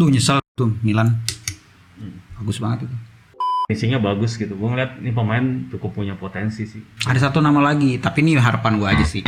[0.00, 1.12] Tuh nyesel tuh Milan.
[2.40, 2.96] Bagus banget itu.
[3.68, 4.56] Finishingnya bagus gitu.
[4.56, 6.80] Gue ngeliat ini pemain cukup punya potensi sih.
[7.04, 9.20] Ada satu nama lagi, tapi ini harapan gua aja sih.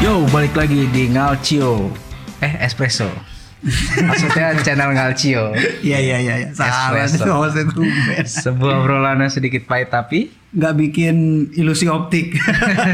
[0.00, 1.92] Yo, balik lagi di Ngalcio.
[2.40, 3.35] Eh, Espresso.
[4.02, 5.56] Maksudnya channel Ngalcio.
[5.80, 6.34] Iya iya iya.
[6.44, 6.48] iya.
[6.52, 7.48] Salah tuh.
[8.22, 11.16] Sebuah obrolan yang sedikit pahit tapi Nggak bikin
[11.52, 12.36] ilusi optik.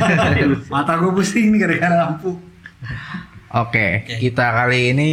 [0.72, 2.34] Mata gue pusing nih gara-gara lampu.
[3.52, 5.10] Oke, kita kali ini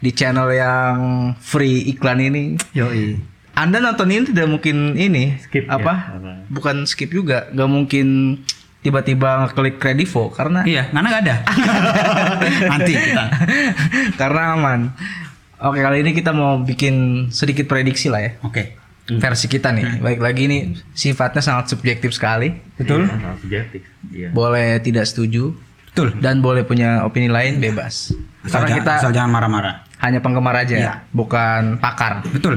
[0.00, 0.96] di channel yang
[1.38, 2.56] free iklan ini.
[2.72, 3.20] Yoi.
[3.54, 5.94] Anda nonton ini tidak mungkin ini Skip ya, apa?
[6.16, 8.06] karena- Bukan skip juga, nggak mungkin
[8.80, 11.36] tiba-tiba ngeklik Kredivo karena Iya, Nana nggak ada.
[12.72, 13.24] Nanti kita.
[14.16, 14.80] karena aman.
[15.60, 18.32] Oke, kali ini kita mau bikin sedikit prediksi lah ya.
[18.40, 18.80] Oke.
[19.10, 19.98] Versi kita nih.
[19.98, 20.58] Baik lagi ini
[20.90, 22.54] sifatnya sangat subjektif sekali.
[22.74, 23.04] Betul?
[23.04, 23.80] Iya, sangat subjektif.
[24.08, 24.28] Iya.
[24.30, 25.52] Boleh tidak setuju
[25.86, 26.16] Betul.
[26.16, 28.14] dan boleh punya opini lain bebas.
[28.40, 29.74] Asal Karena jangan- kita asal jangan marah-marah.
[30.00, 30.92] hanya penggemar aja, Iya.
[31.10, 32.24] bukan pakar.
[32.24, 32.56] Betul.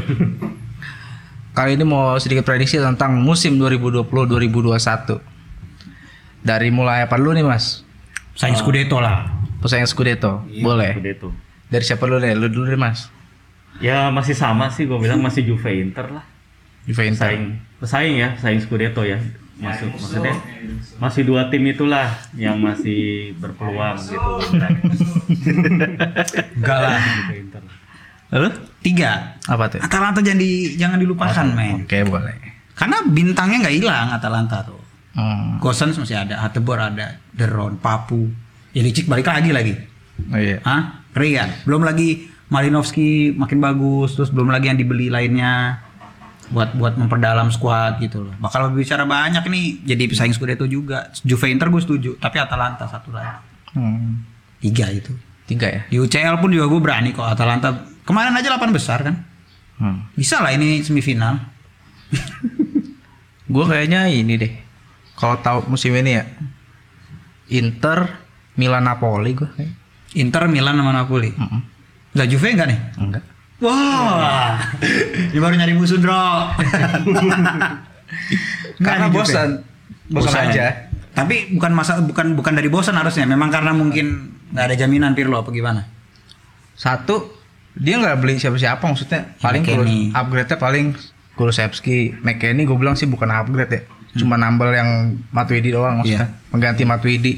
[1.58, 5.33] Kali ini mau sedikit prediksi tentang musim 2020-2021.
[6.44, 7.88] Dari mulai apa dulu nih Mas?
[8.36, 9.31] Saing Scudetto lah.
[9.63, 10.44] Pesaing Scudetto.
[10.59, 10.99] Boleh.
[10.99, 11.30] Udah itu.
[11.72, 12.36] Dari siapa dulu deh?
[12.36, 13.08] Lu dulu deh Mas.
[13.80, 16.25] Ya masih sama sih gue bilang masih Juve Inter lah.
[16.83, 17.31] Juve Inter.
[17.31, 17.44] Pesaing,
[17.80, 19.17] pesaing ya, pesaing Scudetto ya.
[19.53, 20.36] Masuk maksudnya
[20.99, 24.31] masih dua tim itulah yang masih berpeluang gitu.
[26.59, 26.99] Enggak lah.
[26.99, 27.64] Juve Inter.
[28.36, 28.49] Lalu?
[28.83, 29.39] Tiga.
[29.47, 29.80] Apa tuh?
[29.80, 31.88] Atalanta jangan di jangan dilupakan, men.
[31.88, 32.36] Oke, boleh.
[32.75, 34.83] Karena bintangnya nggak hilang Atalanta tuh.
[35.14, 35.61] Hmm.
[35.61, 38.30] Gosens masih ada, Hatebor ada, Deron, Papu.
[38.73, 39.73] Ilicic balik lagi lagi.
[40.33, 40.58] Oh iya.
[40.66, 41.05] Hah?
[41.14, 41.50] Ngeri kan?
[41.70, 45.81] Belum lagi Malinovski makin bagus, terus belum lagi yang dibeli lainnya
[46.53, 48.33] buat buat memperdalam skuad gitu loh.
[48.38, 51.09] Bakal berbicara banyak nih jadi pesaing Scudetto juga.
[51.25, 53.42] Juve Inter gue setuju, tapi Atalanta satu lagi.
[53.73, 54.22] Hmm.
[54.61, 55.14] Tiga itu.
[55.50, 55.81] Tiga ya?
[55.89, 57.89] Di UCL pun juga gue berani kok Atalanta.
[58.05, 59.16] Kemarin aja 8 besar kan.
[59.81, 60.05] Hmm.
[60.14, 61.42] Bisa lah ini semifinal.
[63.54, 64.54] Gue kayaknya ini deh.
[65.13, 66.23] Kalau tahu musim ini ya.
[67.53, 68.09] Inter,
[68.55, 69.49] Milan, Napoli gue.
[70.17, 71.31] Inter, Milan sama Napoli.
[71.33, 71.61] Mm-mm.
[72.13, 72.79] Lah Juve enggak nih?
[72.97, 73.23] Enggak.
[73.61, 74.59] Wah.
[75.31, 76.13] Ini baru nyari musuh, Bro.
[78.85, 79.63] Karena bosan.
[80.09, 80.89] Bosan aja.
[81.13, 83.30] Tapi bukan masa bukan bukan dari bosan harusnya.
[83.30, 85.85] Memang karena mungkin nggak ada jaminan Pirlo apa gimana?
[86.73, 87.30] Satu,
[87.77, 89.37] dia nggak beli siapa-siapa maksudnya.
[89.37, 89.61] Paling.
[89.61, 90.85] Kulus- upgrade-nya paling
[91.33, 93.81] Kulusevski, McKennie gue bilang sih bukan upgrade ya.
[94.13, 94.89] Cuma nambel yang
[95.33, 96.29] Matuidi doang maksudnya.
[96.53, 97.33] Pengganti Matuidi.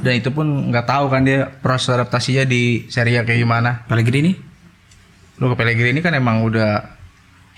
[0.00, 3.84] Dan itu pun nggak tahu kan dia proses adaptasinya di Serie A kayak gimana.
[3.84, 4.32] Pellegrini?
[5.36, 6.94] Lu ke Pellegrini kan emang udah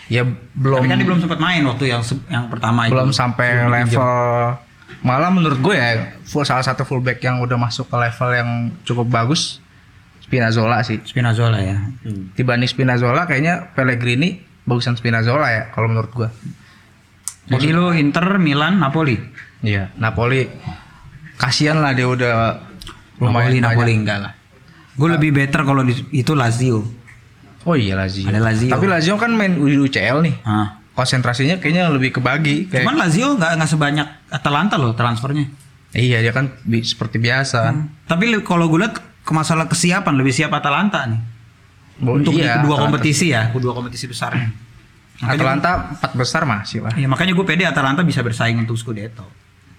[0.07, 0.23] ya
[0.55, 3.19] belum Tapi kan dia belum sempat main waktu yang yang pertama belum itu.
[3.19, 4.11] sampai Belum level
[5.03, 8.51] malah menurut gue ya full salah satu fullback yang udah masuk ke level yang
[8.87, 9.59] cukup bagus
[10.23, 11.79] Spinazzola sih Spinazzola ya.
[12.07, 12.31] Hmm.
[12.39, 16.29] dibanding Spinazzola kayaknya Pellegrini bagusan Spinazzola ya kalau menurut gue
[17.49, 19.17] Jadi lu Inter, Milan, Napoli.
[19.61, 20.47] iya Napoli
[21.35, 22.61] kasihan lah dia udah
[23.17, 23.63] lumayan Napoli, banyak.
[23.73, 24.33] Napoli enggak lah.
[24.93, 26.81] Gue lebih better kalau itu Lazio.
[27.63, 28.71] oh iya Lazio Ada Lazio.
[28.71, 30.79] tapi Lazio kan main di UCL nih Ah.
[30.93, 35.51] konsentrasinya kayaknya lebih kebagi kayak Cuman Lazio nggak nggak sebanyak Atalanta loh transfernya.
[35.91, 37.75] iya dia kan bi- seperti biasa
[38.05, 41.19] Tapi li- kalau gue lihat ke masalah kesiapan lebih siap Atalanta nih.
[41.99, 42.83] Oh, Untuk iya, kedua Atalanta.
[42.87, 44.47] kompetisi ya, kedua kompetisi besarnya.
[45.25, 49.25] Atalanta empat besar masih lah ya, makanya gue pede Atalanta bisa bersaing untuk Scudetto.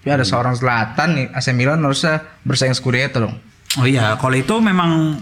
[0.02, 3.34] Ya ada seorang Zlatan nih, AC Milan harusnya bersaing Scudetto dong.
[3.78, 5.20] Oh iya, kalau itu memang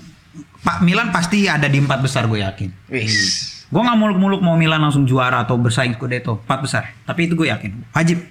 [0.65, 2.71] Pak Milan pasti ada di empat besar gue yakin.
[2.89, 3.67] Wis.
[3.69, 6.83] Gue nggak muluk-muluk mau Milan langsung juara atau bersaing Scudetto empat besar.
[7.05, 8.25] Tapi itu gue yakin, wajib.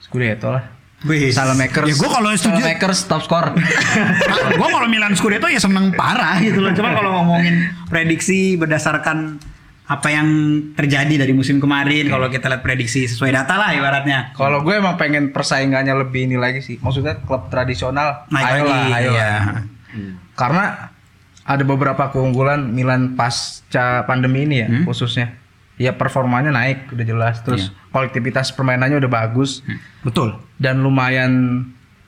[0.00, 0.64] Scudetto lah.
[1.00, 1.88] Wih, Salamakers.
[1.88, 3.56] Ya gue kalau setuju, Salamakers top skor.
[4.60, 6.76] gue kalau Milan Scudetto ya seneng parah gitu loh.
[6.76, 9.40] Cuma kalau ngomongin prediksi berdasarkan
[9.90, 10.28] apa yang
[10.78, 14.30] terjadi dari musim kemarin, kalau kita lihat prediksi sesuai data lah ibaratnya.
[14.38, 16.78] Kalau gue emang pengen persaingannya lebih ini lagi sih.
[16.78, 18.22] Maksudnya klub tradisional.
[18.30, 19.10] Naik ayolah, lagi, ayolah.
[19.10, 19.30] iya.
[20.32, 20.94] Karena
[21.42, 24.86] ada beberapa keunggulan Milan pasca pandemi ini ya Hmm?
[24.86, 25.34] khususnya.
[25.74, 27.42] Ya performanya naik udah jelas.
[27.42, 27.90] Terus Iya.
[27.90, 29.66] kolektivitas permainannya udah bagus
[30.06, 30.38] Betul.
[30.54, 31.64] dan lumayan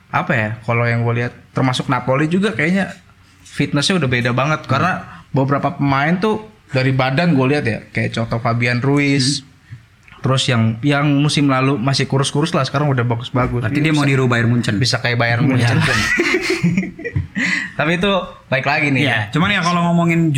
[0.07, 2.93] apa ya kalau yang gue lihat termasuk Napoli juga kayaknya
[3.43, 8.41] fitnessnya udah beda banget karena beberapa pemain tuh dari badan gue lihat ya kayak contoh
[8.41, 9.45] Fabian Ruiz.
[10.23, 13.59] Terus yang yang musim lalu masih kurus-kurus lah sekarang udah bagus-bagus.
[13.59, 14.79] Berarti dia mau niru Bayern Munchen.
[14.79, 15.77] bisa kayak Bayern Munchen.
[17.77, 18.11] Tapi itu
[18.47, 20.29] baik lagi nih Iya, cuman ya kalau ngomongin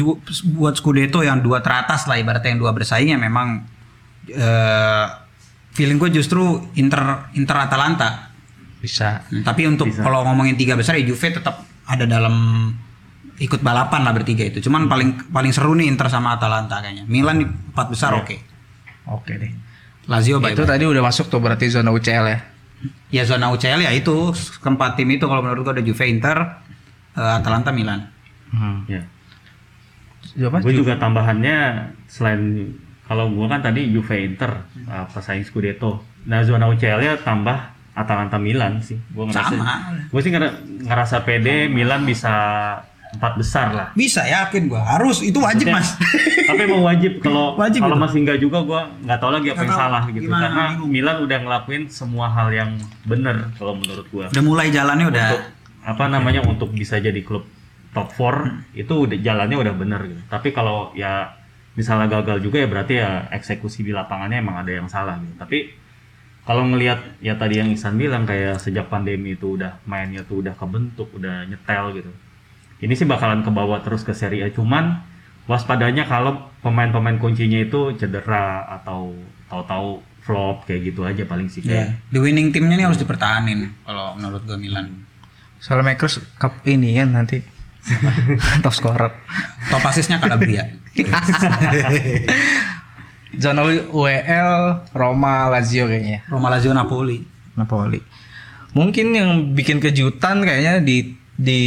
[0.55, 3.67] buat Scudetto yang dua teratas lah ibaratnya yang dua bersaing ya memang
[4.31, 5.05] eh
[5.75, 6.41] feeling gue justru
[6.79, 8.31] Inter Inter Atalanta.
[8.81, 9.21] Bisa.
[9.29, 12.33] Hmm, Tapi untuk kalau ngomongin tiga besar ya Juve tetap ada dalam
[13.35, 14.63] ikut balapan lah bertiga itu.
[14.63, 17.03] Cuman paling paling seru nih Inter sama Atalanta kayaknya.
[17.05, 18.37] Milan di empat besar oke.
[19.11, 19.51] Oke deh.
[20.07, 20.55] Lazio baik.
[20.55, 22.39] Itu tadi udah masuk tuh berarti zona UCL ya.
[23.09, 26.37] Ya zona UCL ya itu keempat tim itu kalau menurut gua ada Juve, Inter,
[27.17, 28.05] eh, Atalanta, Milan.
[28.53, 28.85] Hmm.
[28.85, 29.01] Ya.
[30.35, 30.59] Apa?
[30.61, 32.67] Gue juga tambahannya selain
[33.07, 36.03] kalau gue kan tadi Juve Inter uh, pesaing Scudetto.
[36.27, 37.55] Nah zona UCL ya tambah
[37.95, 38.99] Atalanta Milan sih.
[39.13, 39.55] Gue ngerasa.
[39.55, 39.95] Sama.
[40.11, 42.33] Gue sih ngera- ngerasa pede Milan bisa
[43.15, 43.87] empat besar lah.
[43.93, 44.83] Bisa yakin gua.
[44.85, 45.89] Harus itu wajib, Maksudnya- Mas.
[46.49, 49.71] Tapi mau wajib kalau Wajib kalau masih enggak juga gue nggak tahu lagi apa yang
[49.71, 50.23] tahu salah gitu.
[50.23, 50.89] gimana, Karena bingung.
[50.91, 52.69] Milan udah ngelakuin semua hal yang
[53.03, 54.25] bener kalau menurut gue.
[54.29, 55.43] Udah mulai jalannya udah Untuk
[55.85, 57.45] apa namanya untuk bisa jadi klub
[57.91, 60.21] top 4 itu udah jalannya udah bener gitu.
[60.27, 61.33] Tapi kalau ya
[61.73, 65.33] misalnya gagal juga ya berarti ya eksekusi di lapangannya emang ada yang salah gitu.
[65.35, 65.57] Tapi
[66.41, 70.53] kalau ngelihat ya tadi yang Ihsan bilang kayak sejak pandemi itu udah mainnya tuh udah
[70.53, 72.11] kebentuk, udah nyetel gitu.
[72.83, 74.51] Ini sih bakalan kebawa terus ke Serie A.
[74.51, 74.99] Cuman
[75.45, 79.13] waspadanya kalau pemain-pemain kuncinya itu cedera atau
[79.47, 82.09] tahu-tahu flop kayak gitu aja paling sih kayak.
[82.09, 85.05] The winning timnya nih harus dipertahanin kalau menurut gua Milan.
[85.65, 87.41] Makers Cup ini ya nanti
[88.65, 89.13] top scorer.
[89.69, 90.65] Top asisnya Calabria.
[93.35, 94.51] Zona UEL
[94.95, 96.25] Roma Lazio kayaknya.
[96.31, 97.21] Roma Lazio Napoli.
[97.53, 98.01] Napoli.
[98.75, 101.61] Mungkin yang bikin kejutan kayaknya di di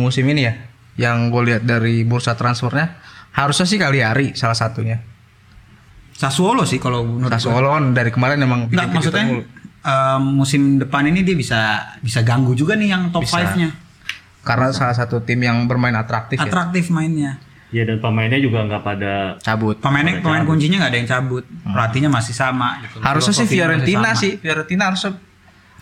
[0.00, 0.54] musim ini ya.
[1.00, 3.00] Yang gue lihat dari bursa transfernya
[3.30, 5.00] harusnya sih Cagliari salah satunya.
[6.12, 7.32] Sassuolo sih kalau menurut.
[7.32, 9.42] Sassuolo kan dari kemarin emang bikin maksudnya mulu.
[9.80, 11.60] eh, musim depan ini dia bisa
[12.04, 13.40] bisa ganggu juga nih yang top Bisa.
[13.40, 13.70] 5-nya.
[14.40, 16.48] karena salah satu tim yang bermain atraktif ya.
[16.48, 17.36] Atraktif mainnya.
[17.70, 19.76] Ya dan pemainnya juga nggak pada Cabut.
[19.78, 21.44] Pemainnya pemain kuncinya nggak ada yang cabut.
[21.62, 22.98] Pelatihnya masih sama gitu.
[23.04, 24.40] Harusnya sih Fiorentina sih.
[24.40, 25.12] Fiorentina harusnya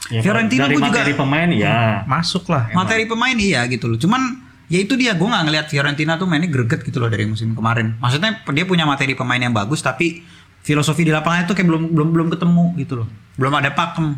[0.08, 2.02] Ya, Fiorentina dari gua juga- materi pemain ya.
[2.06, 2.70] masuk lah.
[2.72, 2.86] emang.
[2.86, 3.98] Materi pemain iya gitu loh.
[4.00, 7.52] Cuman ya itu dia gue nggak ngelihat Fiorentina tuh mainnya greget gitu loh dari musim
[7.52, 7.96] kemarin.
[8.00, 10.22] Maksudnya dia punya materi pemain yang bagus tapi
[10.62, 13.08] filosofi di lapangan itu kayak belum belum belum ketemu gitu loh.
[13.36, 14.16] Belum ada pakem.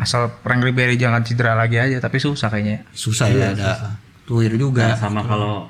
[0.00, 2.88] Asal Frank Ribery jangan cedera lagi aja tapi susah kayaknya.
[2.96, 4.88] Susah ya ada Tuir juga.
[4.88, 5.68] Nah, sama kalau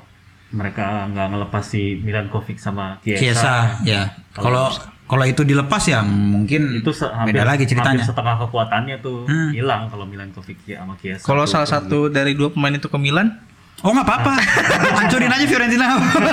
[0.55, 4.01] mereka nggak ngelepas si Milankovic sama Chiesa, Kiesa ya.
[4.31, 4.71] Kalau
[5.05, 7.99] kalau itu dilepas ya mungkin itu se- hampir, beda lagi ceritanya.
[7.99, 9.49] hampir setengah kekuatannya tuh Hmm.
[9.51, 11.21] hilang kalau Milankovic ya sama Chiesa.
[11.21, 13.37] Kalau salah satu dari dua pemain itu ke Milan,
[13.79, 14.33] Oh nggak apa-apa,
[14.97, 15.85] hancurin aja Fiorentina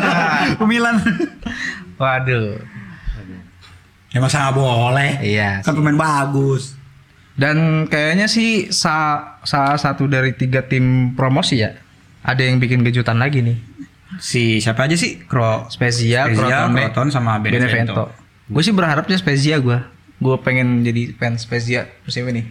[0.59, 0.97] ke Milan.
[1.97, 2.57] waduh.
[4.09, 5.11] Ya masa nggak boleh?
[5.21, 5.61] Iya.
[5.61, 6.77] Kan pemain bagus.
[7.33, 11.73] Dan kayaknya sih sa- salah satu dari tiga tim promosi ya.
[12.23, 13.57] Ada yang bikin kejutan lagi nih.
[14.17, 15.17] Si siapa aja sih?
[15.19, 18.13] Kro Spezia, Spezia, Crotone, Crotone sama Benevento.
[18.53, 19.79] Gue sih berharapnya Spezia gue.
[20.23, 22.47] Gue pengen jadi fans Spezia musim ini.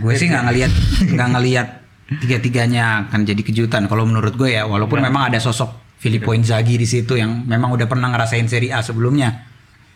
[0.00, 0.72] Gue sih nggak ngelihat
[1.12, 1.68] nggak ngelihat
[2.24, 3.90] tiga-tiganya akan jadi kejutan.
[3.90, 7.88] Kalau menurut gue ya, walaupun memang ada sosok Filippo Inzaghi di situ yang memang udah
[7.88, 9.48] pernah ngerasain Serie A sebelumnya.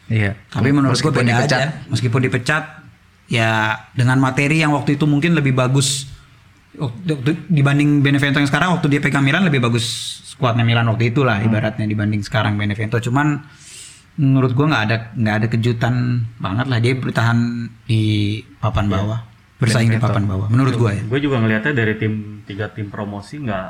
[0.09, 0.37] Iya.
[0.49, 1.59] Tapi menurut gue beda dipecat.
[1.61, 1.69] aja.
[1.93, 2.65] Meskipun dipecat,
[3.29, 6.09] ya dengan materi yang waktu itu mungkin lebih bagus
[6.81, 8.73] waktu- dibanding Benevento yang sekarang.
[8.81, 9.85] Waktu dia pegang Milan lebih bagus
[10.33, 12.97] skuadnya Milan waktu itu lah ibaratnya dibanding sekarang Benevento.
[13.05, 13.45] Cuman
[14.19, 17.39] menurut gue nggak ada nggak ada kejutan banget lah dia bertahan
[17.87, 18.03] di
[18.59, 19.23] papan bawah,
[19.63, 20.51] bersaing di papan bawah.
[20.51, 21.03] Menurut gue ya.
[21.07, 23.67] Gue juga ngelihatnya dari tim tiga tim promosi nggak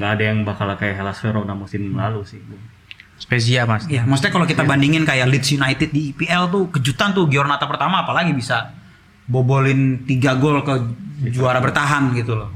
[0.00, 2.40] nggak ada yang bakal kayak Hellas Verona musim lalu sih.
[3.20, 3.84] Spezia mas.
[3.92, 8.00] Ya, maksudnya kalau kita bandingin kayak Leeds United di IPL tuh kejutan tuh Giornata pertama
[8.00, 8.72] apalagi bisa
[9.28, 10.74] bobolin tiga gol ke
[11.28, 12.48] juara bertahan gitu loh.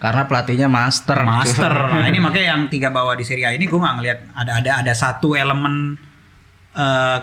[0.00, 1.28] Karena pelatihnya master.
[1.28, 1.68] Master.
[1.92, 4.70] Nah, ini makanya yang tiga bawah di Serie A ini gue nggak ngelihat ada ada
[4.80, 6.00] ada satu elemen
[6.80, 7.18] eh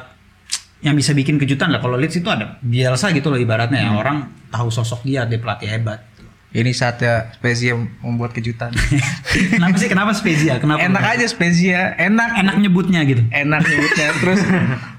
[0.85, 1.81] yang bisa bikin kejutan lah.
[1.81, 5.65] Kalau Leeds itu ada Bielsa gitu loh ibaratnya ya orang tahu sosok dia dia pelatih
[5.65, 6.05] hebat.
[6.47, 8.71] Ini saatnya Spezia membuat kejutan.
[9.53, 10.57] Kenapa sih kenapa Spezia?
[10.63, 10.79] Kenapa?
[10.79, 13.19] enak aja Spezia, enak enak nyebutnya gitu.
[13.29, 14.07] enak nyebutnya.
[14.23, 14.41] Terus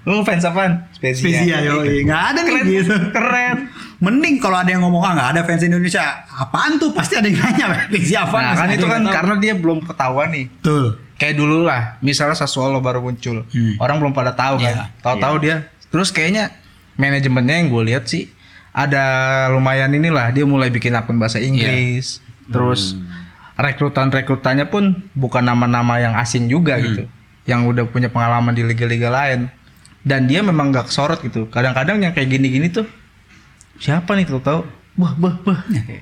[0.04, 0.86] lu fans apaan?
[0.92, 2.94] Spezia yo, nggak ada nih gitu.
[3.10, 3.72] Keren.
[3.98, 6.92] Mending kalau ada yang ngomong ah nggak ada fans Indonesia, apaan tuh?
[6.94, 8.38] Pasti ada yang nanya Spezia apa?
[8.38, 10.46] Nah, kan itu kan karena dia belum ketahuan nih.
[10.52, 11.07] Betul.
[11.18, 13.42] Kayak dulu lah, misalnya Sassuolo baru muncul.
[13.50, 13.74] Hmm.
[13.82, 14.76] Orang belum pada tahu Iya, kan.
[15.02, 15.56] Tahu-tahu dia.
[15.90, 16.54] Terus kayaknya
[16.94, 18.30] manajemennya yang gue lihat sih
[18.70, 19.02] ada
[19.50, 22.22] lumayan inilah dia mulai bikin akun bahasa Inggris.
[22.46, 22.94] Terus
[23.58, 27.10] rekrutan-rekrutannya pun bukan nama-nama yang asing juga gitu.
[27.50, 29.50] Yang udah punya pengalaman di liga-liga lain.
[30.06, 31.50] Dan dia memang gak kesorot gitu.
[31.50, 32.86] Kadang-kadang yang kayak gini-gini tuh
[33.82, 34.62] siapa nih tuh tahu?
[34.98, 35.60] Wah, wah, wah.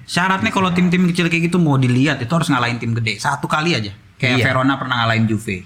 [0.09, 3.73] Syaratnya kalau tim-tim kecil kayak gitu mau dilihat itu harus ngalahin tim gede satu kali
[3.77, 3.93] aja.
[4.17, 4.45] Kayak Iya.
[4.47, 5.65] Verona pernah ngalahin Juve.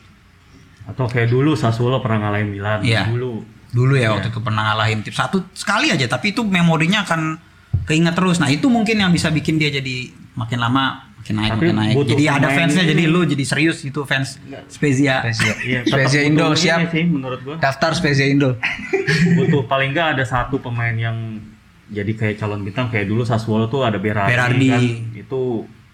[0.85, 3.07] Atau kayak dulu Sassuolo pernah ngalahin Milan Iya.
[3.07, 3.43] dulu.
[3.71, 7.39] Dulu ya waktu itu pernah ngalahin tim satu sekali aja tapi itu memorinya akan
[7.85, 8.37] keinget terus.
[8.37, 11.95] Nah itu mungkin yang bisa bikin dia jadi makin lama makin naik Tapi makin naik.
[12.09, 12.91] Jadi ada fansnya ini.
[12.91, 15.23] jadi lu jadi serius gitu fans Spezia.
[15.23, 15.55] Spezia.
[15.63, 16.91] Iya, Spezia Indo siap.
[16.91, 17.57] sih menurut gua.
[17.57, 18.59] Daftar Spezia Indo.
[19.39, 21.39] butuh paling nggak ada satu pemain yang
[21.87, 24.67] jadi kayak calon bintang kayak dulu Sassuolo tuh ada Berardi, Berardi.
[24.69, 24.83] kan
[25.17, 25.41] itu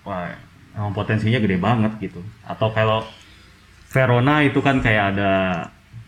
[0.03, 0.33] wah
[0.77, 3.01] emang potensinya gede banget gitu atau kalau
[3.87, 5.33] Verona itu kan kayak ada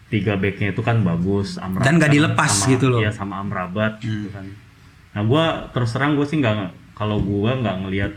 [0.09, 2.99] tiga backnya itu kan bagus Amrabat Dan sama- dilepas sama- gitu loh.
[2.99, 3.05] Hmm.
[3.05, 4.45] iya sama Amrabat gitu kan
[5.09, 6.55] nah gua terus terang gue sih nggak
[6.93, 8.13] kalau gua nggak ngelihat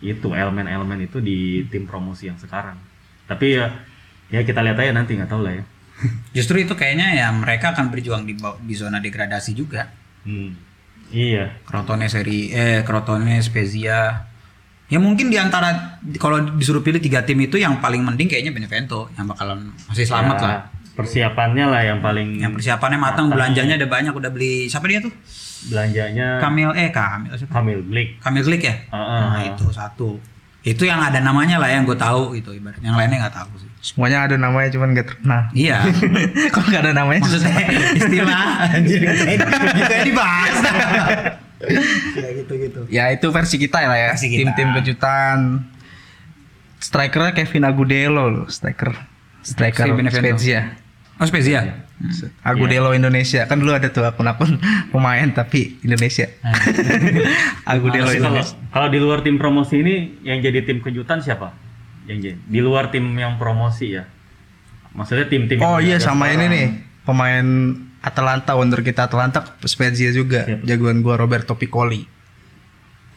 [0.00, 2.76] itu elemen-elemen itu di tim promosi yang sekarang
[3.24, 3.72] tapi ya
[4.28, 5.64] ya kita lihat aja nanti nggak tahu lah ya
[6.36, 9.94] Justru itu kayaknya ya mereka akan berjuang di di zona degradasi juga.
[10.24, 10.50] hmm.
[11.08, 14.26] iya Crotone seri eh Crotone Spezia.
[14.94, 19.10] Ya mungkin di antara kalau disuruh pilih tiga tim itu yang paling mending kayaknya Benevento
[19.12, 20.60] yang bakalan masih selamat Ya, lah.
[20.94, 25.10] persiapannya lah yang paling Yang persiapannya matang, belanjanya ada banyak udah beli siapa dia tuh?
[25.64, 27.50] belanjanya Kamil eh Kamil siapa?
[27.50, 28.74] Kamil Blik Kamil Klik ya?
[28.86, 29.20] Heeh.
[29.24, 30.20] Nah, itu satu.
[30.60, 32.78] Itu yang ada namanya lah yang gue tahu itu ibarat.
[32.78, 33.68] Yang lainnya nggak tahu sih.
[33.82, 35.40] Semuanya ada namanya cuman gak terkenal.
[35.52, 35.84] Iya.
[36.56, 37.52] Kalau nggak ada namanya Maksudnya
[38.00, 39.00] istilah anjir
[39.76, 40.56] gitu ya dibahas.
[42.24, 42.80] ya gitu gitu.
[42.90, 44.08] Ya itu versi kita lah ya.
[44.14, 44.38] Versi kita.
[44.50, 45.38] Tim-tim kejutan.
[46.80, 48.92] Strikernya Kevin Agudelo loh, striker.
[49.40, 49.88] Striker.
[50.12, 50.76] Spezia.
[51.16, 51.86] Oh Spezia.
[52.42, 53.46] Agudelo Indonesia.
[53.46, 54.58] Kan dulu ada tuh akun-akun
[54.92, 56.26] pemain tapi Indonesia.
[57.72, 58.56] Agudelo Tapi kalau Indonesia.
[58.74, 59.94] kalau di luar tim promosi ini
[60.26, 61.54] yang jadi tim kejutan siapa
[62.04, 64.04] yang jadi di luar tim yang promosi ya
[64.92, 66.66] maksudnya tim-tim Oh iya sama ini nih.
[67.04, 67.44] Pemain
[68.04, 70.44] Atalanta, wonder kita Atalanta Spezia juga.
[70.44, 70.60] Siapa?
[70.62, 72.04] Jagoan gua Roberto Piccoli.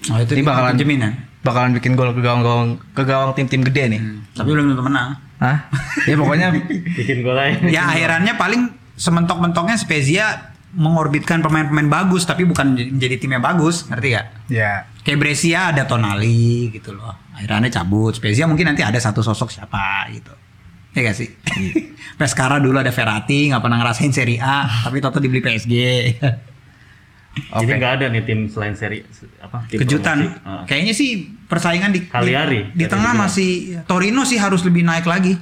[0.07, 1.13] Oh itu Ini bakalan- jaminan.
[1.43, 4.01] Bakalan bikin gol ke gawang-gawang ke gawang tim-tim gede nih.
[4.31, 5.15] Tapi belum tentu menang.
[5.37, 5.67] Hah?
[6.03, 6.47] Ya pokoknya
[6.97, 8.61] bikin gol aja Ya akhirannya paling
[8.95, 14.25] sementok-mentoknya Spezia mengorbitkan pemain-pemain bagus tapi bukan menjadi tim yang bagus, ngerti gak?
[14.47, 17.15] ya Kayak Brescia ada Tonali gitu loh.
[17.33, 18.11] Akhirannya cabut.
[18.13, 20.33] Spezia mungkin nanti ada satu sosok siapa gitu.
[20.91, 21.29] Ya gak sih?
[22.19, 25.73] Pescara dulu ada Verratti, nggak pernah ngerasain Serie A, tapi Toto dibeli PSG.
[27.37, 29.05] jadi nggak ada nih tim selain seri
[29.37, 30.25] apa tim Kejutan.
[30.25, 30.41] promosi.
[30.41, 30.65] Ah.
[30.65, 31.09] Kayaknya sih
[31.45, 33.29] persaingan di Cagliari, di, di tengah bilang.
[33.29, 33.49] masih
[33.85, 35.37] Torino sih harus lebih naik lagi.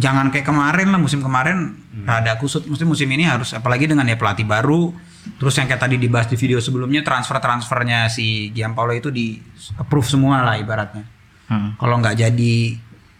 [0.00, 2.06] Jangan kayak kemarin lah musim kemarin Hmm.
[2.06, 2.64] rada kusut.
[2.64, 4.94] Mesti musim ini harus apalagi dengan ya pelatih baru.
[5.36, 9.36] Terus yang kayak tadi dibahas di video sebelumnya transfer-transfernya si Gianpaolo itu di
[9.76, 11.04] approve semua lah ibaratnya.
[11.52, 11.76] Hmm.
[11.76, 12.54] Kalau nggak jadi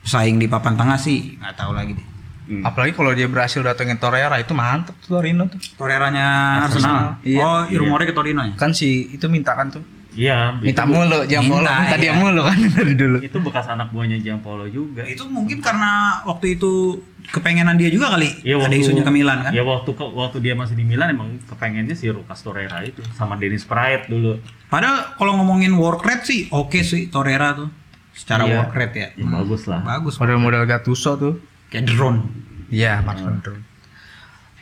[0.02, 2.06] saing di papan tengah sih nggak tahu lagi deh.
[2.42, 2.66] Hmm.
[2.66, 5.62] apalagi kalau dia berhasil datengin Torreira itu mantep tuh Torino tuh.
[5.76, 6.26] Torreiranya
[6.64, 7.22] Arsenal.
[7.22, 7.38] Iya.
[7.38, 8.54] Oh, rumornya ke Torino ya?
[8.54, 9.84] Kan si itu mintakan tuh.
[10.10, 12.18] iya Minta itu, mulu, Giampolo Minta, minta dia iya.
[12.18, 13.22] mulu kan dari dulu.
[13.22, 16.98] itu bekas anak buahnya Gianpaolo juga Itu mungkin karena waktu itu
[17.30, 18.42] kepengenan dia juga kali.
[18.42, 19.54] Iya, ada waktu- isunya ke Milan kan?
[19.54, 23.38] Ya waktu ke- waktu dia masih di Milan emang kepengennya si Lucas Torreira itu sama
[23.38, 24.42] Dennis Praet dulu.
[24.66, 27.70] Padahal kalau ngomongin work rate sih oke sih Torreira tuh.
[28.20, 28.56] Secara Iya.
[28.60, 29.08] work rate ya.
[29.16, 29.80] Ya bagus lah.
[29.80, 30.20] Bagus.
[30.20, 31.40] Model-model Gattuso tuh.
[31.72, 32.20] Kayak drone.
[32.68, 33.18] Iya, Mark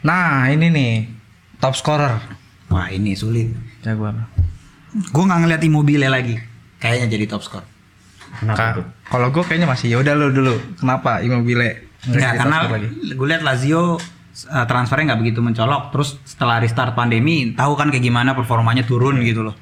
[0.07, 0.93] Nah, ini nih
[1.59, 2.23] top scorer.
[2.71, 3.51] Wah ini sulit.
[3.83, 4.23] Jagoan.
[5.11, 6.39] Gue nggak ngeliat Immobile lagi.
[6.79, 7.67] Kayaknya jadi top score.
[8.39, 8.87] Kenapa?
[9.11, 10.55] Kalau gue kayaknya masih ya udah lu dulu.
[10.79, 11.91] Kenapa Immobile?
[12.07, 15.91] Enggak, karena scorer gue lihat Lazio uh, transfernya nggak begitu mencolok.
[15.91, 19.57] Terus setelah restart pandemi, tahu kan kayak gimana performanya turun gitu loh.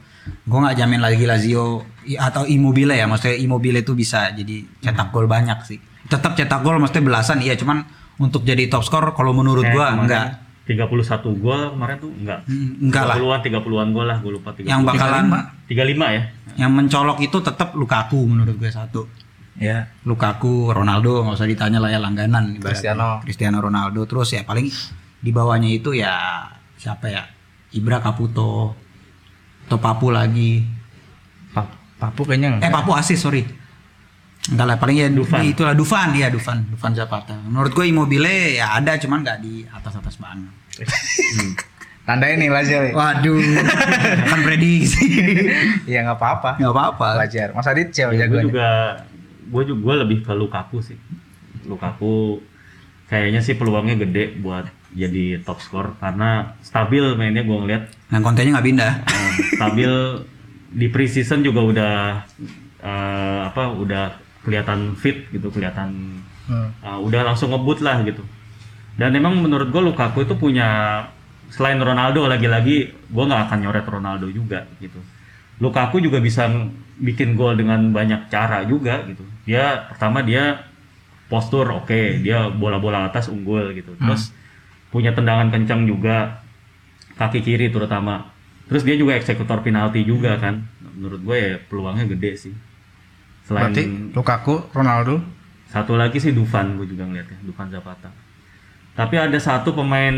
[0.46, 1.86] Gue nggak jamin lagi Lazio
[2.18, 5.78] atau Immobile ya, maksudnya Immobile itu bisa jadi cetak gol banyak sih.
[6.06, 7.58] Tetap cetak gol maksudnya belasan, iya.
[7.58, 7.82] Cuman
[8.16, 10.26] untuk jadi top score kalau menurut Kayak gue kemarin enggak.
[10.66, 12.40] 31 gol kemarin tuh enggak.
[12.46, 13.16] Hmm, enggak lah.
[13.18, 14.66] 30-an 30-an gol lah gue lupa 30.
[14.66, 15.24] Yang bakalan
[15.70, 16.22] 35 ya.
[16.56, 19.06] yang mencolok itu tetap Lukaku menurut gue satu.
[19.56, 19.88] Ya.
[20.04, 22.58] Lukaku, Ronaldo nggak usah ditanya lah ya langganan.
[22.60, 23.22] Cristiano.
[23.22, 24.68] Cristiano Ronaldo terus ya paling
[25.22, 26.44] di bawahnya itu ya
[26.76, 27.24] siapa ya
[27.72, 28.76] Ibra Caputo
[29.66, 30.62] atau Papu lagi.
[31.50, 31.68] Pa-
[31.98, 32.72] Papu kayaknya Eh enggak.
[32.72, 33.42] Papu asis sorry.
[34.46, 35.42] Enggak lah paling ya Dufan.
[35.44, 37.34] itulah Dufan ya Dufan Dufan Zapata.
[37.40, 40.54] Menurut gue Immobile ya ada cuman nggak di atas atas banget.
[42.06, 42.94] Tanda ini nih.
[42.94, 43.34] Waduh,
[44.30, 45.02] kan prediksi.
[45.84, 46.50] Iya nggak apa-apa.
[46.56, 47.08] Nggak apa-apa.
[47.18, 47.48] Wajar.
[47.50, 48.44] Mas Adit cewek Ya, gue jagoan.
[48.46, 48.68] juga
[49.46, 50.94] gue juga gue lebih ke Lukaku sih.
[51.66, 52.38] Lukaku
[53.06, 57.82] kayaknya sih peluangnya gede buat jadi top skor karena stabil mainnya gue ngeliat.
[58.08, 58.92] Yang kontennya nggak pindah.
[59.04, 59.92] Eh, stabil
[60.72, 61.94] di preseason juga udah
[62.80, 64.04] eh, apa udah
[64.40, 66.70] kelihatan fit gitu kelihatan Hmm.
[66.78, 68.22] eh, udah langsung ngebut lah gitu.
[68.94, 71.02] Dan memang menurut gue Lukaku itu punya
[71.50, 75.02] selain Ronaldo lagi-lagi gue nggak akan nyoret Ronaldo juga gitu.
[75.58, 76.46] Lukaku juga bisa
[76.96, 79.26] bikin gol dengan banyak cara juga gitu.
[79.42, 80.64] Dia pertama dia
[81.26, 83.98] postur oke dia bola-bola atas unggul gitu.
[83.98, 84.30] Terus
[84.96, 86.40] punya tendangan kencang juga
[87.20, 88.32] kaki kiri terutama
[88.66, 90.66] Terus dia juga eksekutor penalti juga kan.
[90.98, 92.54] Menurut gue ya peluangnya gede sih.
[93.46, 95.22] Selain Berarti Lukaku, Ronaldo.
[95.66, 98.10] satu lagi sih Dufan gue juga ngeliatnya, Dufan Zapata.
[98.96, 100.14] Tapi ada satu pemain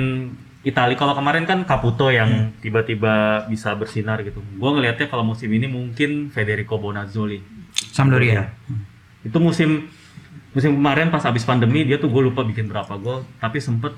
[0.65, 4.41] Italia kalau kemarin kan Caputo yang tiba-tiba bisa bersinar gitu.
[4.41, 7.41] Gue ngelihatnya kalau musim ini mungkin Federico Bonazzoli.
[7.93, 8.49] Sampdoria.
[9.25, 9.89] Itu musim
[10.57, 13.93] musim kemarin pas habis pandemi dia tuh gue lupa bikin berapa gol, tapi sempet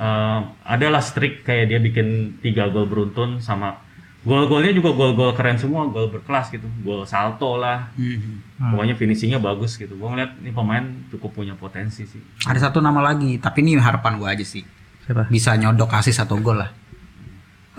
[0.00, 3.76] eh, adalah streak kayak dia bikin tiga gol beruntun sama
[4.20, 7.88] gol-golnya juga gol-gol keren semua, gol berkelas gitu, gol salto lah.
[7.96, 8.68] Mhm.
[8.76, 9.96] Pokoknya finishingnya bagus gitu.
[9.96, 12.20] Gue ngeliat ini pemain cukup punya potensi sih.
[12.44, 14.60] Ada satu nama lagi, tapi ini harapan gue aja sih.
[15.08, 15.32] Siapa?
[15.32, 16.68] Bisa nyodok asis atau gol lah.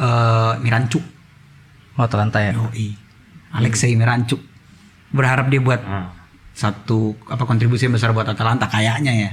[0.01, 1.05] Eh Mirancuk.
[1.93, 2.57] Oh, Atalanta ya.
[2.57, 2.97] Yoi.
[3.53, 4.41] Alexei Mirancuk.
[5.13, 6.09] Berharap dia buat Ah,
[6.57, 9.31] satu apa kontribusi yang besar buat Atalanta kayaknya ya.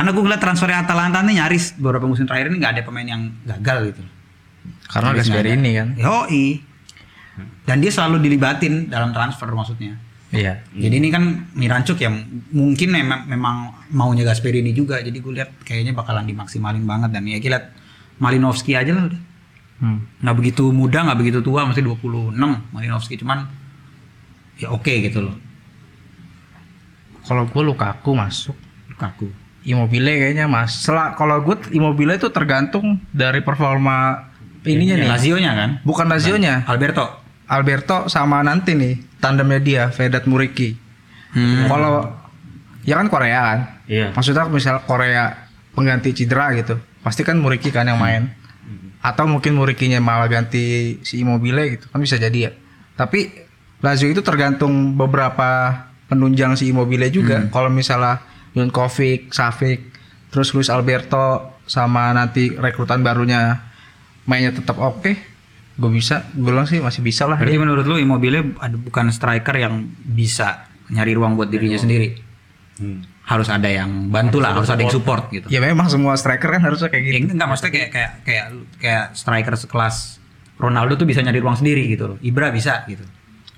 [0.00, 3.36] Karena gue ngeliat transfer Atalanta nih nyaris beberapa musim terakhir ini nggak ada pemain yang
[3.44, 4.00] gagal gitu.
[4.88, 5.88] Karena Nyaris Gasperini kan.
[5.92, 6.44] Yoi.
[7.68, 10.00] Dan dia selalu dilibatin dalam transfer maksudnya.
[10.32, 10.64] Iya.
[10.72, 12.16] Jadi ini kan Mirancuk yang
[12.48, 15.04] mungkin memang, memang maunya Gasperini juga.
[15.04, 17.66] Jadi gue lihat kayaknya bakalan dimaksimalin banget dan ya kita lihat
[18.24, 19.20] Malinowski aja lah udah.
[19.84, 20.00] Hmm.
[20.24, 22.40] Nggak begitu muda, nggak begitu tua, masih 26
[22.72, 23.44] Malinowski cuman
[24.56, 25.36] ya oke gitu loh.
[27.20, 28.56] Kalau gue Lukaku masuk.
[28.88, 29.49] Lukaku.
[29.64, 30.80] Immobile kayaknya mas.
[30.80, 34.28] Setelah kalau gue Immobile itu tergantung dari performa
[34.64, 35.08] ininya nih.
[35.08, 35.70] Lazio-nya kan?
[35.84, 36.64] Bukan Lazio-nya.
[36.64, 37.04] Alberto.
[37.50, 40.78] Alberto sama nanti nih tandemnya dia Vedat Muriki.
[41.36, 41.68] Hmm.
[41.68, 42.08] Kalau
[42.88, 43.58] ya kan Korea kan.
[43.90, 44.08] iya.
[44.16, 46.80] Maksudnya misal Korea pengganti cedera gitu.
[47.04, 48.32] Pasti kan Muriki kan yang main.
[49.00, 51.88] Atau mungkin Murikinya malah ganti si Immobile gitu.
[51.88, 52.52] Kan bisa jadi ya.
[52.96, 53.48] Tapi
[53.80, 55.72] Lazio itu tergantung beberapa
[56.08, 57.48] penunjang si Immobile juga.
[57.48, 58.20] Kalau misalnya
[58.54, 59.80] Junkovic, Savic,
[60.30, 63.70] terus Luis Alberto sama nanti rekrutan barunya
[64.26, 65.12] mainnya tetap oke,
[65.78, 67.38] gue bisa, gue bilang sih masih bisa lah.
[67.38, 72.18] Berarti menurut lu Immobile ada bukan striker yang bisa nyari ruang buat dirinya sendiri.
[72.82, 73.06] Hmm.
[73.30, 75.46] Harus ada yang bantu lah, harus ada yang support gitu.
[75.46, 77.14] Ya memang semua striker kan harusnya kayak gitu.
[77.14, 78.46] Ya, enggak maksudnya kayak kayak kayak
[78.82, 80.18] kayak striker sekelas
[80.58, 82.18] Ronaldo tuh bisa nyari ruang sendiri gitu loh.
[82.18, 83.06] Ibra bisa gitu.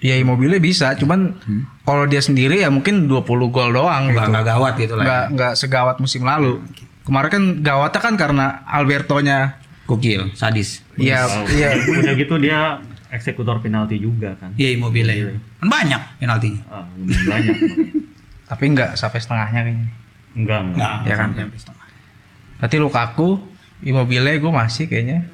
[0.03, 1.39] Ya Immobile bisa, cuman
[1.87, 3.23] kalau dia sendiri ya mungkin 20
[3.55, 4.31] gol doang Enggak gitu.
[4.35, 5.05] enggak gawat gitu lah.
[5.07, 6.59] Nggak nggak segawat musim lalu.
[7.07, 10.83] Kemarin kan gawatnya kan karena Albertonya Gokil, sadis.
[10.99, 11.75] Iya, iya.
[11.79, 14.55] Udah gitu dia eksekutor penalti juga kan.
[14.59, 15.39] Iya Immobile.
[15.61, 16.63] Kan banyak penaltinya.
[16.71, 17.57] Ah, banyak.
[18.47, 19.89] Tapi nggak sampai setengahnya kayaknya.
[20.33, 20.93] Enggak, enggak.
[21.05, 21.29] Ya kan?
[21.37, 21.87] sampai setengah.
[22.59, 23.31] Berarti Lukaku,
[23.85, 25.27] Immobile gue masih kayaknya.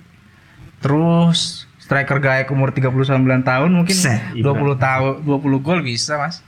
[0.81, 4.37] Terus striker gaek umur 39 tahun mungkin Set.
[4.37, 4.45] 20
[4.77, 6.45] tahun 20 gol bisa, Mas.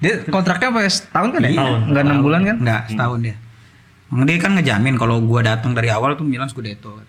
[0.00, 0.90] Dia kontraknya apa ya?
[0.96, 1.50] Setahun kan ya?
[1.52, 1.80] Setahun.
[1.92, 2.56] Enggak 6 bulan kan?
[2.64, 3.36] Enggak, setahun dia.
[4.06, 6.96] Dia kan ngejamin kalau gua datang dari awal tuh Milan Scudetto.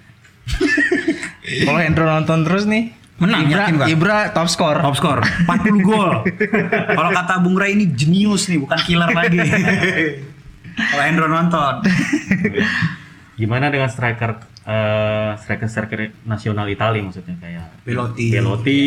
[1.47, 3.87] Kalau Hendro nonton terus nih, Menang, Ibra, yakin gua.
[3.87, 4.79] Ibra top score.
[4.83, 6.27] Top skor 40 gol.
[6.91, 9.39] Kalau kata Bung Ray ini jenius nih, bukan killer lagi.
[10.91, 11.87] Kalau Hendro nonton.
[13.39, 18.27] Gimana dengan striker eh, striker striker nasional Italia maksudnya kayak Belotti.
[18.29, 18.81] Belotti.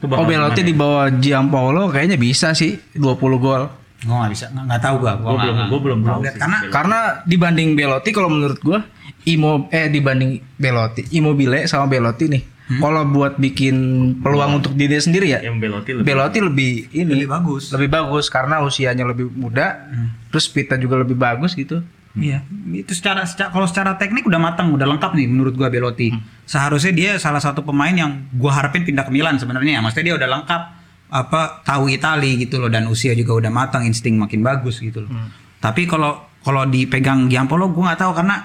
[0.00, 0.80] Itu Oh Belotti di ya?
[0.80, 3.04] bawah Giampaolo kayaknya bisa sih 20
[3.38, 3.68] gol.
[4.04, 4.46] Gua nggak bisa,
[4.80, 5.16] tahu gua.
[5.16, 6.36] Gua Gua nggak- belum- gua belum tahu sih.
[6.36, 8.80] Karena Karena dibanding Belotti kalau menurut gua
[9.24, 12.42] Imo eh dibanding Belotti, Immobile sama Belotti nih.
[12.64, 13.76] Kalau buat bikin
[14.20, 17.68] peluang untuk diri dia sendiri ya, yang Belotti lebih Belotti lebih ini lebih bagus.
[17.68, 19.84] lebih bagus karena usianya lebih muda,
[20.28, 21.84] terus speednya juga lebih bagus gitu.
[22.14, 26.14] Iya, itu secara, secara kalau secara teknik udah matang, udah lengkap nih menurut gua Belotti.
[26.46, 29.82] Seharusnya dia salah satu pemain yang gua harapin pindah ke Milan sebenarnya.
[29.82, 30.62] Maksudnya dia udah lengkap
[31.10, 35.10] apa tahu Itali gitu loh dan usia juga udah matang, insting makin bagus gitu loh.
[35.58, 38.36] Tapi kalau kalau dipegang Giampolo gua nggak tahu karena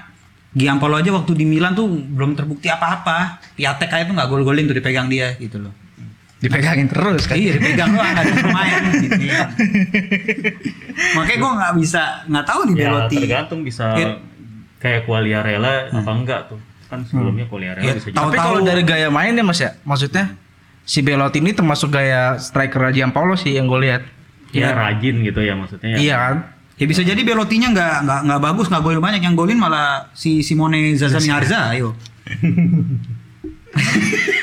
[0.50, 3.38] Giampolo aja waktu di Milan tuh belum terbukti apa-apa.
[3.54, 5.74] Piatek aja tuh nggak gol-golin tuh dipegang dia gitu loh.
[6.40, 7.36] Dipegangin terus kan.
[7.36, 9.24] Iya dipegang doang nggak ada pemain gitu.
[11.14, 13.16] Makanya gua nggak bisa nggak tahu di ya Belotti.
[13.20, 14.08] tergantung bisa Iya.
[14.78, 18.82] kayak Quagliarella apa enggak tuh kan sebelumnya Quagliarella Iya, bisa jadi tahu- Tapi kalau dari
[18.82, 20.32] gaya mainnya Mas ya, maksudnya
[20.82, 24.04] si Belotti ini termasuk gaya striker Giampaolo sih yang gue lihat.
[24.50, 25.98] ya rajin gitu ya maksudnya ya.
[26.00, 26.36] Iya kan?
[26.74, 30.40] Ya bisa jadi Belotinya nggak nggak nggak bagus nggak golin banyak yang golin malah si
[30.40, 31.94] Simone Zazani Arza ayo.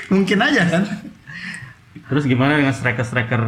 [0.08, 0.82] Mungkin aja kan.
[2.06, 3.42] Terus gimana dengan striker-striker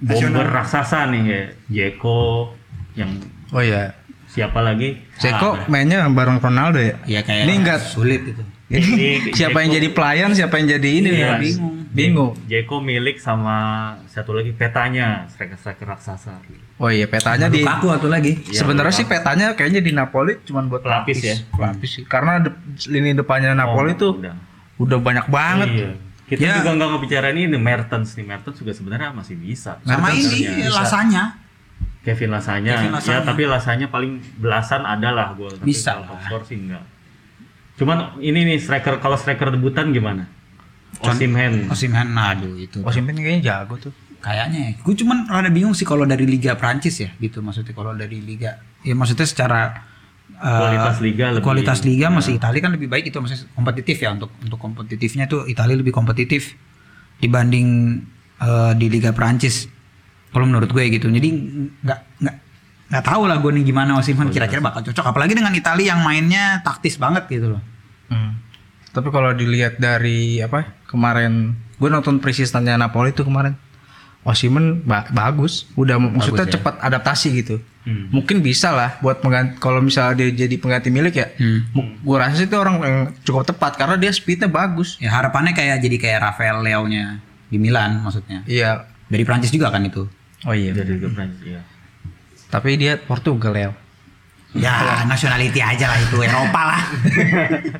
[0.00, 2.52] bomber raksasa nih kayak Jeko
[2.94, 3.10] yang
[3.48, 3.94] Oh iya.
[4.26, 6.96] siapa lagi Ceko Ah, mainnya bareng Ronaldo ya?
[7.04, 8.42] Iya kayak Ini enggak sulit itu.
[8.66, 11.40] Ini siapa yang jadi pelayan, siapa yang jadi ini Iya, Mas?
[11.44, 11.74] bingung.
[11.92, 12.32] Bingung.
[12.48, 13.56] Jeko milik sama
[14.06, 16.40] satu lagi petanya striker-striker raksasa
[16.76, 18.40] Oh iya, petanya di Lukaku atau lagi.
[18.42, 21.36] Iya, sebenarnya sih petanya kayaknya di Napoli cuman buat Pelapis ya?
[21.52, 22.02] Pelapis sih.
[22.02, 22.56] Karena de-
[22.88, 24.34] lini depannya Napoli Oh, tuh udah.
[24.80, 25.68] udah banyak banget.
[25.70, 25.90] Iya.
[26.22, 26.54] Kita Ya.
[26.58, 28.24] juga nggak ngebicarain ini Mertens nih.
[28.24, 29.76] Mertens juga sebenarnya masih bisa.
[29.82, 30.50] Sama Sebenarnya.
[30.50, 31.22] ini lasanya.
[32.02, 32.72] Kevin Lasanya.
[32.74, 33.22] Kevin Ya Lasanya.
[33.22, 35.46] tapi Lasanya paling belasan ada lah gue.
[35.62, 36.82] Bisa Top score sih enggak.
[37.78, 40.26] Cuman ini nih striker kalau striker debutan gimana?
[40.98, 41.70] Osimhen.
[41.70, 42.82] Osimhen, aduh itu.
[42.82, 43.92] Osimhen kayaknya jago tuh.
[44.18, 44.70] Kayaknya ya.
[44.82, 48.58] Gue cuman rada bingung sih kalau dari Liga Prancis ya gitu maksudnya kalau dari Liga.
[48.82, 49.86] Ya maksudnya secara
[50.42, 54.34] Kualitas liga lebih- kualitas liga masih Italia kan lebih baik itu maksudnya kompetitif ya untuk
[54.36, 56.58] untuk kompetitifnya tuh Italia lebih kompetitif
[57.16, 58.00] dibanding
[58.38, 59.70] uh, di Liga Prancis.
[60.28, 61.06] Kalau menurut gue gitu.
[61.06, 61.28] Jadi
[61.78, 62.36] nggak nggak
[62.90, 66.58] nggak tahu lah gue nih gimana Osimhen kira-kira bakal cocok apalagi dengan Italia yang mainnya
[66.60, 67.62] taktis banget gitu loh.
[68.08, 68.36] Hmm.
[68.90, 73.56] Tapi kalau dilihat dari apa kemarin, gue nonton presistannya Napoli tuh kemarin.
[74.22, 76.52] Osimhen ba- bagus, udah maksudnya ya.
[76.54, 77.56] cepat adaptasi gitu.
[77.82, 78.14] Hmm.
[78.14, 81.26] Mungkin bisa lah buat pengganti kalau misalnya dia jadi pengganti milik ya.
[81.34, 81.66] Hmm.
[81.98, 85.02] Gue rasa sih itu orang yang cukup tepat karena dia speednya bagus.
[85.02, 87.18] Ya harapannya kayak jadi kayak Rafael Leao-nya
[87.50, 88.46] di Milan maksudnya.
[88.46, 88.86] Iya.
[89.10, 90.06] Dari Prancis juga kan itu.
[90.46, 90.70] Oh iya.
[90.70, 91.60] Dari Liga Prancis ya.
[92.48, 93.70] Tapi dia Portugal ya.
[94.52, 96.82] Ya nationality aja lah itu Eropa lah.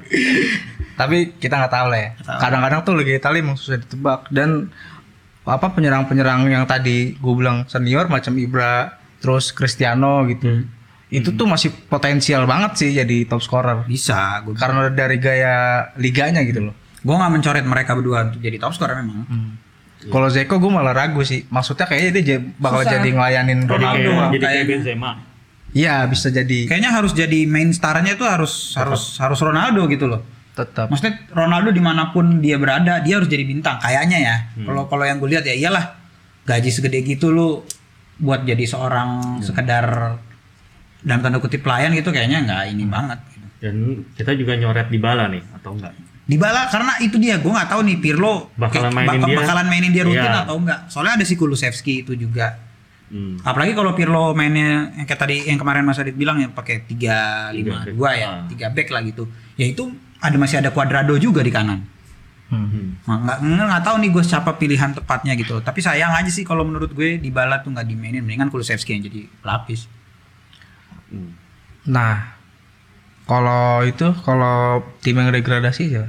[1.00, 2.10] Tapi kita nggak tahu lah ya.
[2.42, 4.72] Kadang-kadang tuh Liga Italia emang susah ditebak dan
[5.42, 10.66] apa penyerang-penyerang yang tadi gue bilang senior macam Ibra, terus Cristiano gitu.
[11.12, 13.86] Itu tuh masih potensial banget sih jadi top scorer.
[13.86, 14.42] Bisa.
[14.42, 16.74] Gue Karena dari gaya liganya gitu loh.
[17.02, 19.26] gue nggak mencoret mereka berdua untuk jadi top scorer memang.
[20.02, 21.46] Kalau Zeko gue malah ragu sih.
[21.46, 22.98] Maksudnya kayaknya dia bakal Susah.
[22.98, 24.10] jadi ngelayanin Jadi Ronaldo.
[24.10, 24.64] kayak, jadi kayak.
[24.66, 25.10] Benzema.
[25.72, 30.20] Iya bisa jadi Kayaknya harus jadi main starnya itu harus harus harus Ronaldo gitu loh.
[30.52, 30.92] tetap.
[30.92, 34.36] Maksudnya Ronaldo di mana pun dia berada dia harus jadi bintang kayaknya ya.
[34.68, 35.96] Kalau kalau yang gue lihat ya iyalah
[36.44, 37.64] gaji segede gitu lu
[38.16, 40.18] buat jadi seorang sekedar
[41.00, 43.18] dalam tanda kutip pelayan gitu kayaknya nggak ini banget.
[43.28, 43.46] Gitu.
[43.58, 43.74] Dan
[44.12, 45.92] kita juga nyoret di bala nih atau enggak?
[46.22, 49.36] Dybala karena itu dia gue nggak tahu nih Pirlo Bakalan mainin bakal- dia.
[49.42, 50.46] bakalan mainin dia rutin Iya.
[50.46, 50.80] atau enggak.
[50.86, 52.62] Soalnya ada si Kulusevski itu juga.
[53.10, 53.36] Hmm.
[53.42, 57.98] Apalagi kalau Pirlo mainnya yang kayak tadi yang kemarin Mas Adit bilang ya pakai 3-5-2
[57.98, 58.16] back.
[58.16, 58.46] ya, Ah.
[58.46, 59.26] 3 back lah gitu.
[59.54, 61.82] Ya itu ada masih ada Cuadrado juga di kanan.
[62.52, 63.00] Hmm.
[63.08, 65.64] Nggak nggak tahu nih gue siapa pilihan tepatnya gitu.
[65.64, 68.20] Tapi sayang aja sih kalau menurut gue di Bala tuh nggak dimainin.
[68.20, 69.88] Mendingan Kulusevski yang jadi pelapis.
[71.08, 71.32] Hmm.
[71.88, 72.36] Nah,
[73.24, 76.06] kalau itu kalau tim yang degradasi ya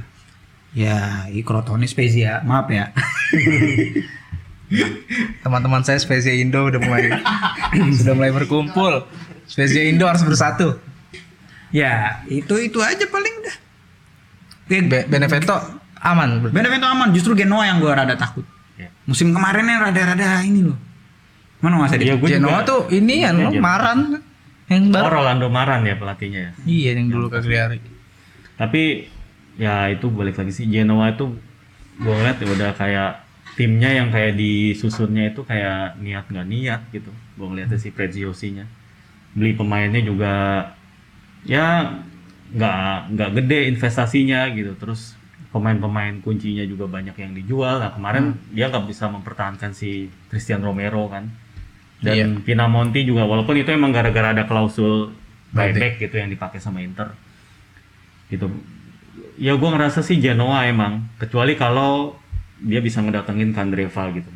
[0.74, 2.90] Ya, ini Crotone Spezia, maaf ya.
[5.46, 7.14] teman-teman saya Spezia Indo udah mulai
[8.02, 9.06] sudah mulai berkumpul.
[9.46, 10.82] Spezia Indo harus bersatu.
[11.70, 13.56] ya, itu itu aja paling dah.
[14.66, 16.28] Be- Benevento aman.
[16.38, 16.54] berarti.
[16.54, 18.44] Benevento aman, justru Genoa yang gue rada takut.
[18.76, 18.92] Ya.
[19.04, 20.76] Musim kemarin yang rada-rada ini loh.
[21.58, 22.04] Mana Mas Adit?
[22.04, 23.56] Iya, gua Genoa juga- tuh ini ya Genoa.
[23.56, 23.98] Maran
[24.68, 25.08] yang Oh, baru.
[25.10, 26.52] Rolando Maran ya pelatihnya ya.
[26.62, 27.80] Iya yang dulu Cagliari.
[28.54, 29.08] Tapi
[29.56, 31.32] ya itu balik lagi sih Genoa itu
[31.94, 33.10] gue ngeliat ya udah kayak
[33.54, 37.08] timnya yang kayak disusunnya itu kayak niat nggak niat gitu.
[37.34, 38.66] Gue ngeliatnya si Preziosi-nya.
[39.32, 40.32] Beli pemainnya juga
[41.42, 41.96] ya
[42.50, 42.78] nggak
[43.10, 44.74] nggak gede investasinya gitu.
[44.74, 45.14] Terus
[45.54, 47.78] pemain-pemain kuncinya juga banyak yang dijual.
[47.78, 51.30] Nah kemarin dia nggak bisa mempertahankan si Christian Romero kan.
[52.02, 55.14] Dan Pinamonti juga walaupun itu emang gara-gara ada klausul
[55.54, 57.14] buyback gitu yang dipakai sama Inter.
[58.26, 58.50] Gitu.
[59.38, 62.18] Ya gue ngerasa sih Genoa emang kecuali kalau
[62.58, 64.30] dia bisa ngedatengin Kandreva gitu.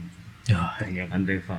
[0.47, 0.79] Ya.
[1.11, 1.59] Kandreva.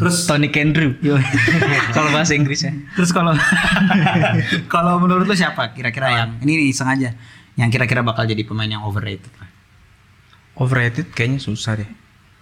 [0.00, 0.98] Terus Tony Kendrew.
[1.96, 2.74] Kalau bahasa Inggrisnya.
[2.98, 3.32] terus kalau
[4.72, 7.14] kalau menurut lu siapa kira-kira yang ini nih sengaja
[7.58, 9.28] yang kira-kira bakal jadi pemain yang overrated.
[10.54, 11.90] Overrated kayaknya susah deh.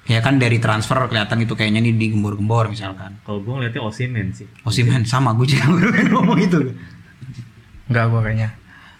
[0.06, 3.18] Ya kan dari transfer kelihatan itu kayaknya nih digembor-gembor misalkan.
[3.26, 5.66] kalau gue ngeliatnya Osimhen sih Osimhen sama gue juga
[6.14, 6.60] ngomong itu.
[7.90, 8.54] Enggak gua kayaknya.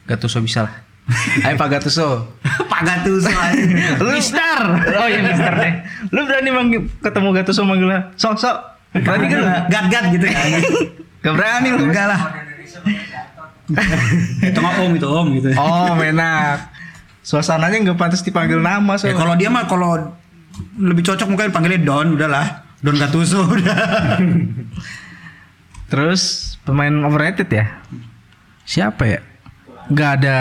[0.07, 0.75] Gattuso bisa lah.
[1.47, 2.27] Ayo Pak Gattuso.
[2.73, 3.31] Pak Gattuso.
[4.15, 4.59] Mister.
[4.99, 5.73] Oh iya Mister deh.
[6.11, 8.03] Lu berani manggil ketemu Gattuso manggil lah.
[8.19, 8.57] Sok sok.
[8.95, 9.49] Berani kan lu?
[9.71, 10.39] Gat-gat gitu ya.
[11.23, 11.87] Gak berani lu.
[11.91, 12.21] Enggak lah.
[14.51, 15.49] Itu om itu om gitu.
[15.59, 16.71] Oh menak.
[17.27, 19.11] Suasananya nggak pantas dipanggil nama so.
[19.11, 20.15] Ya, kalau dia mah kalau
[20.79, 22.63] lebih cocok mungkin panggilnya Don udahlah.
[22.81, 24.21] Don Gattuso udah.
[25.91, 27.67] Terus pemain overrated ya?
[28.67, 29.21] Siapa ya?
[29.87, 30.39] Nggak ada,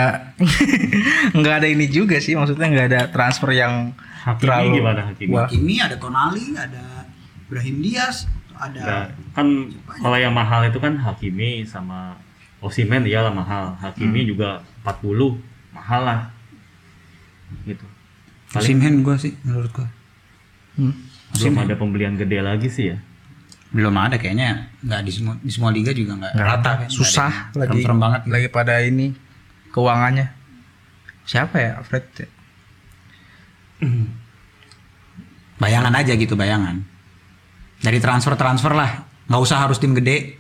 [1.38, 2.34] nggak ada ini juga sih.
[2.34, 3.94] Maksudnya nggak ada transfer yang
[4.26, 4.70] Hakimi terlalu.
[4.82, 5.32] gimana Hakimi?
[5.38, 7.06] Wah, Ini ada Tonali, ada
[7.46, 8.26] Ibrahim Diaz,
[8.58, 9.06] ada Nah,
[9.38, 9.48] kan
[10.02, 12.18] kalau yang mahal itu kan Hakimi sama
[12.64, 15.40] Osimhen iyalah mahal Hakimi juga 40
[15.76, 16.20] mahal lah
[17.68, 17.86] gitu
[18.52, 19.88] paling Osimhen gue sih menurut gue.
[20.80, 20.94] hmm.
[21.36, 22.98] belum ada pembelian gede lagi sih ya
[23.76, 26.48] Belum ada kayaknya nggak di semua di semua liga juga nggak rata.
[26.48, 26.88] rata, kan.
[26.88, 27.84] susah ada lagi.
[27.84, 28.22] serem banget.
[28.32, 29.12] Lagi pada ini
[29.76, 30.32] keuangannya.
[31.28, 32.08] Siapa ya Fred?
[35.60, 36.88] Bayangan aja gitu bayangan.
[37.84, 40.40] Dari transfer transfer lah, nggak usah harus tim gede.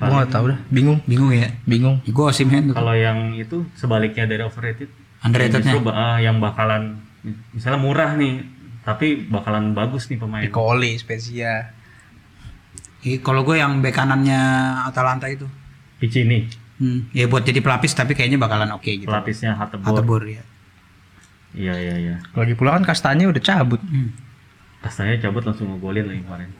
[0.00, 1.52] Gua nggak tahu dah, bingung, Bingung ya?
[1.68, 2.00] bingung.
[2.08, 2.74] Ya, gue Osimhen tuh.
[2.74, 4.88] Kalau yang itu sebaliknya dari overrated.
[5.20, 5.76] Underratednya?
[5.76, 7.04] Justru ah, yang bakalan
[7.52, 8.40] misalnya murah nih,
[8.80, 10.40] tapi bakalan bagus nih pemain.
[10.40, 11.76] Piccoli, Spezia.
[13.04, 14.40] Ih, Kalau gue yang bek kanannya
[14.88, 15.44] Atalanta itu,
[16.00, 16.48] Piccini,
[16.80, 19.08] hmm, ya buat jadi pelapis tapi kayaknya bakalan oke gitu.
[19.08, 19.88] pelapisnya Hateboer.
[20.00, 20.44] Hatebor ya.
[21.52, 22.16] Iya iya iya.
[22.32, 23.80] Lagi pula kan kastanya udah cabut.
[23.84, 24.16] Hmm.
[24.80, 26.50] Kastanya cabut langsung ngegolin lagi kemarin.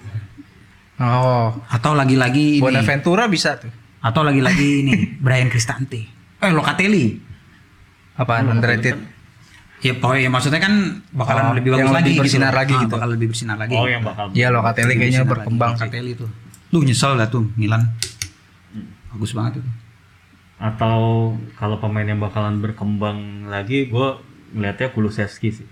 [1.01, 3.73] Oh, Atau lagi-lagi ini, Bonaventura bisa tuh.
[4.01, 4.93] atau lagi-lagi ini
[5.25, 6.05] Brian Cristante.
[6.37, 7.21] Eh Locatelli.
[8.17, 8.97] Apaan underrated?
[9.81, 12.61] Ya pokoknya maksudnya kan bakalan Oh, lebih bagus yang lagi lebih bersinar gitu.
[12.61, 12.95] lagi Ah, gitu.
[12.95, 13.73] Bakal lebih bersinar lagi.
[13.73, 14.29] Oh yang bakal.
[14.31, 15.73] Iya Locatelli kayaknya berkembang.
[15.73, 16.29] Locatelli tuh.
[16.71, 17.81] Lu nyesel dah tuh Milan.
[19.11, 19.71] Bagus banget itu.
[20.59, 21.01] Atau
[21.57, 24.09] kalau pemain yang bakalan berkembang lagi, gue
[24.53, 25.69] ngeliatnya Kulusevski sih.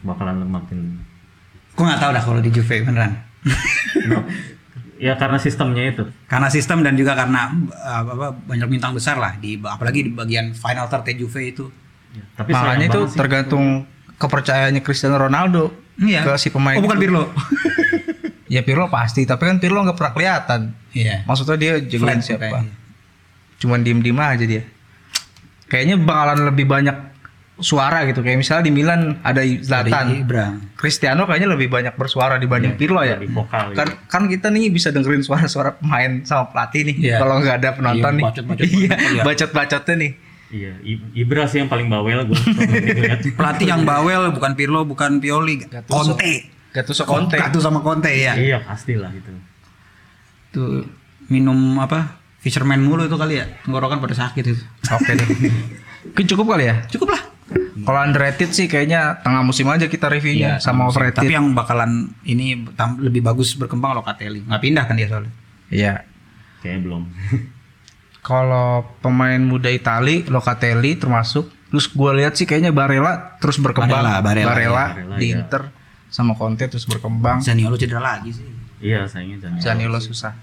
[0.00, 1.02] Bakalan makin.
[1.74, 3.18] Gue nggak tahu dah kalau di Juve beneran.
[5.02, 6.04] Ya karena sistemnya itu.
[6.30, 10.54] Karena sistem dan juga karena uh, apa, banyak bintang besar lah di apalagi di bagian
[10.54, 11.66] final third Juve itu.
[12.12, 13.88] Ya, tapi Makanya itu tergantung
[14.20, 16.24] kepercayaannya Cristiano Ronaldo Iya.
[16.24, 16.78] ke si pemain.
[16.78, 16.98] Oh bukan.
[16.98, 17.24] Pirlo.
[18.52, 20.60] Ya Pirlo pasti, tapi kan Pirlo nggak pernah kelihatan.
[20.92, 21.24] Iya.
[21.24, 22.44] Maksudnya dia jagoan Flat siapa?
[22.52, 22.72] mukanya.
[23.56, 24.62] Cuman diem-diem aja dia.
[25.72, 27.11] Kayaknya bakalan lebih banyak
[27.62, 28.20] suara gitu.
[28.20, 30.20] Kayak misalnya di Milan ada Zlatan.
[30.20, 30.46] Ibra.
[30.74, 33.16] Cristiano kayaknya lebih banyak bersuara dibanding Pirlo ya.
[33.16, 33.72] Lebih vokal.
[33.72, 36.96] Kan kan kita nih bisa dengerin suara-suara pemain sama pelatih nih.
[36.98, 37.16] Iya.
[37.18, 38.24] Kalau nggak ada penonton Iya, nih.
[38.28, 39.22] bacot-bacot Iya, ya.
[39.24, 40.12] bacot-bacotnya nih.
[40.52, 40.72] Iya,
[41.16, 42.36] Ibra sih yang paling bawel gue.
[43.40, 46.12] Pelatih yang bawel bukan Pirlo, bukan Pioli, Gattuso.
[46.12, 46.34] Conte.
[46.76, 47.36] Gattuso Conte.
[47.40, 48.36] Gattuso sama Conte ya.
[48.36, 49.32] iya pastilah itu.
[50.52, 50.84] Tuh
[51.32, 52.20] minum apa?
[52.36, 53.48] Fisherman mulu itu kali ya.
[53.64, 54.60] Tenggorokan pada sakit itu.
[54.92, 55.28] Oke deh.
[56.12, 56.84] Oke, cukup kali ya?
[56.90, 57.31] Cukup lah.
[57.82, 61.22] Kalau underrated sih kayaknya tengah musim aja kita reviewnya sama overrated.
[61.22, 64.46] Tapi yang bakalan ini tam- lebih bagus berkembang Locatelli.
[64.46, 65.32] Nggak pindah kan dia soalnya.
[65.72, 65.94] Iya.
[66.62, 67.02] Kayaknya belum.
[68.28, 71.50] Kalau pemain muda Itali, Locatelli termasuk.
[71.72, 73.98] Terus gue lihat sih kayaknya Barella terus berkembang.
[73.98, 75.40] Barella, Barella, Barella, di iya.
[75.40, 75.72] Inter
[76.12, 77.40] sama Conte terus berkembang.
[77.40, 78.44] Zaniolo cedera lagi sih.
[78.84, 79.58] iya, sayangnya jangan.
[79.58, 80.36] Zaniolo susah.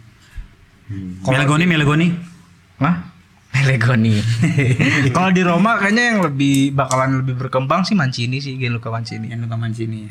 [0.89, 1.21] Hmm.
[1.21, 2.07] Melegoni, Melegoni.
[2.81, 3.08] Hah?
[3.49, 4.21] Melegoni.
[5.15, 9.33] Kalau di Roma kayaknya yang lebih bakalan lebih berkembang sih Mancini sih, Gianluca Mancini.
[9.33, 10.05] Yang utama sini.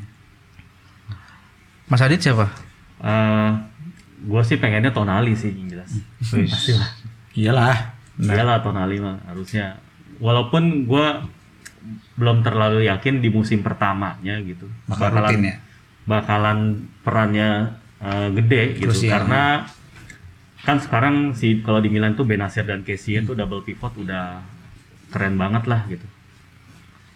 [1.88, 2.50] Mas Adit siapa?
[3.00, 3.50] Eh,
[4.26, 5.90] gue sih pengennya Tonali sih yang jelas.
[6.50, 6.90] Pasti lah.
[7.38, 7.76] Iyalah.
[8.18, 9.78] Iyalah Tonali mah harusnya.
[10.18, 11.06] Walaupun gue
[12.18, 14.66] belum terlalu yakin di musim pertamanya gitu.
[14.90, 15.56] Bakal rutin ya?
[16.10, 19.14] Bakalan perannya eh, gede gitu Krusial.
[19.14, 19.42] karena
[20.68, 24.44] kan sekarang si kalau di Milan tuh Benasir dan Kessie itu double pivot udah
[25.08, 26.04] keren banget lah gitu.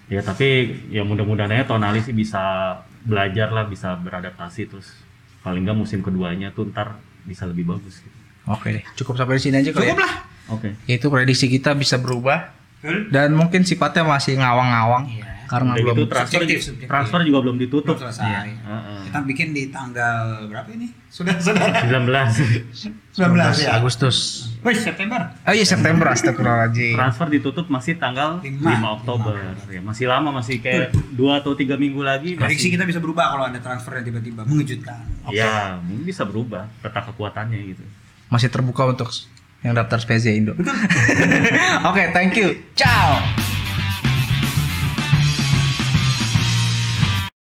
[0.09, 2.41] Ya tapi ya mudah-mudahan aja Tonali sih bisa
[3.05, 4.97] belajar lah, bisa beradaptasi terus
[5.45, 6.97] paling nggak musim keduanya tuh ntar
[7.29, 8.17] bisa lebih bagus gitu.
[8.49, 10.01] Oke deh, cukup sampai di sini aja kali Cukup ya.
[10.01, 10.15] lah.
[10.51, 10.69] Oke.
[10.89, 12.57] Itu prediksi kita bisa berubah
[13.13, 15.32] dan mungkin sifatnya masih ngawang-ngawang Iya.
[15.53, 16.89] Karena Udah belum gitu transfer, subjektif, subjektif.
[16.89, 17.95] transfer juga belum ditutup.
[18.01, 18.49] Selesai.
[18.57, 19.01] Heeh.
[19.05, 20.89] Kita bikin di tanggal berapa ini?
[21.13, 22.09] Sudah sudah 19.
[22.73, 23.77] 19 ya.
[23.77, 24.49] Agustus.
[24.65, 25.21] Wih, September.
[25.45, 26.97] Oh iya September astagfirullahaladzim.
[26.97, 28.97] transfer ditutup masih tanggal 5, Lima.
[28.97, 29.37] Oktober.
[29.69, 32.41] Ya, masih lama, masih kayak 2 atau 3 minggu lagi.
[32.41, 35.05] Prediksi Masih, kita bisa berubah kalau ada transfer yang tiba-tiba mengejutkan.
[35.29, 37.85] ya, mungkin bisa berubah peta kekuatannya gitu.
[38.33, 39.13] Masih terbuka untuk
[39.61, 40.57] yang daftar Spezia Indo.
[41.93, 42.57] Oke, thank you.
[42.73, 43.62] Ciao.